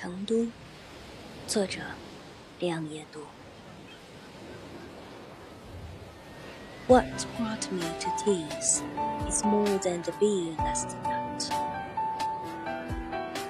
[0.00, 0.48] 成都，
[1.46, 1.80] 作者
[2.58, 3.20] 亮夜读。
[6.88, 7.04] What
[7.36, 8.82] brought me to tears
[9.28, 11.50] is more than the beer last night.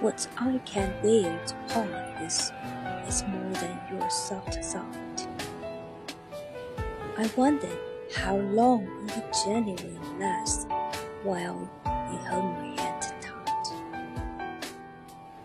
[0.00, 1.88] What I can bear to part
[2.20, 2.52] with
[3.08, 5.26] is more than your soft thought.
[7.18, 7.78] I wondered
[8.14, 10.68] how long the journey will last
[11.22, 12.89] while you hold my hand tight.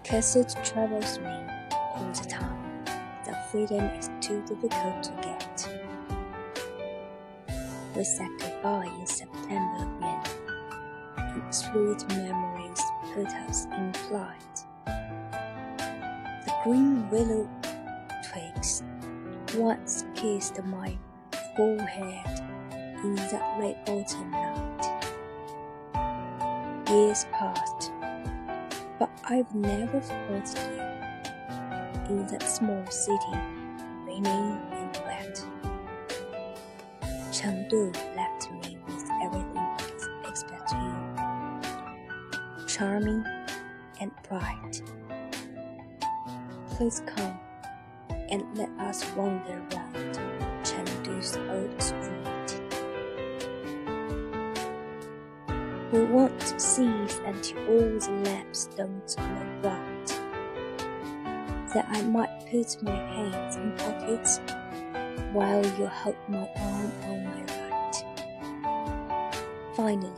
[0.09, 1.37] It troubles me
[1.71, 2.85] all the time
[3.25, 5.69] The freedom is too difficult to get.
[7.97, 10.23] We said goodbye in September again,
[11.19, 12.81] and sweet memories
[13.15, 14.65] put us in flight.
[14.87, 17.49] The green willow
[18.33, 18.85] twigs
[19.57, 20.97] once kissed my
[21.57, 22.41] forehead
[23.03, 24.85] in that late autumn night.
[26.89, 27.91] Years passed,
[28.99, 30.77] but I've never forgotten
[32.09, 33.39] you in that small city,
[34.07, 35.45] raining and wet.
[37.31, 39.69] Chengdu left me with everything
[40.27, 43.25] except you, charming
[44.01, 44.83] and bright.
[46.71, 47.39] Please come
[48.31, 50.19] and let us wander round
[50.65, 51.83] Chengdu's old
[55.93, 60.07] We won't cease until all the lamps don't glow bright.
[61.73, 64.41] That I might put my hands in pockets
[65.33, 68.05] while you hold my arm on my right.
[69.77, 70.11] Finally,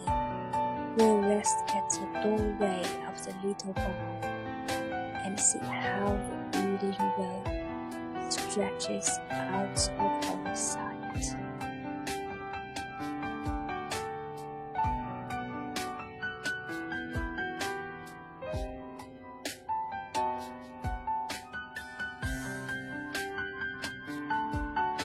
[0.96, 4.20] we'll rest at the doorway of the little bar
[5.26, 6.18] and see how
[6.52, 11.47] the Yulin road stretches out of our sight.